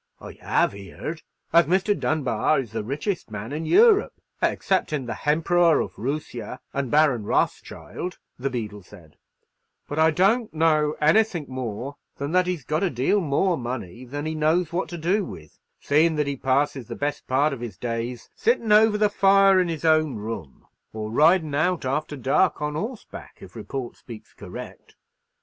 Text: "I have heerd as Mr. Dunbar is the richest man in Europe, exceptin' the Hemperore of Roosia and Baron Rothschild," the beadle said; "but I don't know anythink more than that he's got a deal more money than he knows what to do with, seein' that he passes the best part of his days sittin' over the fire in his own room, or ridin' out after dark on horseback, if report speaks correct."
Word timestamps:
"I 0.19 0.31
have 0.41 0.71
heerd 0.73 1.21
as 1.53 1.67
Mr. 1.67 1.93
Dunbar 1.95 2.59
is 2.59 2.71
the 2.71 2.83
richest 2.83 3.29
man 3.29 3.51
in 3.51 3.67
Europe, 3.67 4.13
exceptin' 4.41 5.05
the 5.05 5.13
Hemperore 5.13 5.79
of 5.79 5.93
Roosia 5.95 6.59
and 6.73 6.89
Baron 6.89 7.23
Rothschild," 7.25 8.17
the 8.39 8.49
beadle 8.49 8.81
said; 8.81 9.15
"but 9.87 9.99
I 9.99 10.09
don't 10.09 10.51
know 10.55 10.95
anythink 10.99 11.49
more 11.49 11.97
than 12.17 12.31
that 12.31 12.47
he's 12.47 12.63
got 12.65 12.81
a 12.81 12.89
deal 12.89 13.19
more 13.21 13.59
money 13.59 14.03
than 14.03 14.25
he 14.25 14.33
knows 14.33 14.73
what 14.73 14.89
to 14.89 14.97
do 14.97 15.23
with, 15.23 15.59
seein' 15.79 16.15
that 16.15 16.25
he 16.25 16.35
passes 16.35 16.87
the 16.87 16.95
best 16.95 17.27
part 17.27 17.53
of 17.53 17.59
his 17.61 17.77
days 17.77 18.27
sittin' 18.35 18.71
over 18.71 18.97
the 18.97 19.07
fire 19.07 19.59
in 19.59 19.67
his 19.67 19.85
own 19.85 20.15
room, 20.15 20.65
or 20.93 21.11
ridin' 21.11 21.53
out 21.53 21.85
after 21.85 22.17
dark 22.17 22.59
on 22.59 22.73
horseback, 22.73 23.37
if 23.39 23.55
report 23.55 23.95
speaks 23.95 24.33
correct." 24.33 24.95